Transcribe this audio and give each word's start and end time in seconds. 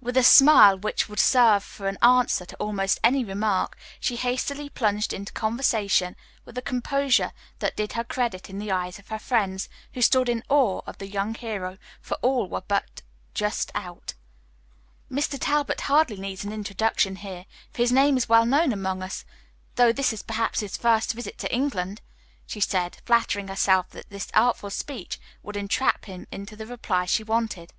With 0.00 0.16
a 0.16 0.22
smile 0.22 0.78
which 0.78 1.06
would 1.06 1.18
serve 1.18 1.62
for 1.62 1.86
an 1.86 1.98
answer 2.00 2.46
to 2.46 2.56
almost 2.56 2.98
any 3.04 3.22
remark, 3.26 3.76
she 4.00 4.16
hastily 4.16 4.70
plunged 4.70 5.12
into 5.12 5.34
conversation 5.34 6.16
with 6.46 6.56
a 6.56 6.62
composure 6.62 7.32
that 7.58 7.76
did 7.76 7.92
her 7.92 8.02
credit 8.02 8.48
in 8.48 8.58
the 8.58 8.70
eyes 8.72 8.98
of 8.98 9.08
her 9.08 9.18
friends, 9.18 9.68
who 9.92 10.00
stood 10.00 10.30
in 10.30 10.42
awe 10.48 10.80
of 10.86 10.96
the 10.96 11.06
young 11.06 11.34
hero, 11.34 11.76
for 12.00 12.14
all 12.22 12.48
were 12.48 12.62
but 12.62 13.02
just 13.34 13.70
out. 13.74 14.14
"Mr. 15.12 15.36
Talbot 15.38 15.82
hardly 15.82 16.16
needs 16.16 16.42
an 16.42 16.54
introduction 16.54 17.16
here, 17.16 17.44
for 17.70 17.82
his 17.82 17.92
name 17.92 18.16
is 18.16 18.30
well 18.30 18.46
known 18.46 18.72
among 18.72 19.02
us, 19.02 19.26
though 19.74 19.92
this 19.92 20.10
is 20.10 20.22
perhaps 20.22 20.60
his 20.60 20.78
first 20.78 21.12
visit 21.12 21.36
to 21.36 21.54
England?" 21.54 22.00
she 22.46 22.60
said, 22.60 22.96
flattering 23.04 23.48
herself 23.48 23.90
that 23.90 24.08
this 24.08 24.28
artful 24.32 24.70
speech 24.70 25.20
would 25.42 25.54
entrap 25.54 26.06
him 26.06 26.26
into 26.32 26.56
the 26.56 26.64
reply 26.66 27.04
she 27.04 27.22
wanted. 27.22 27.74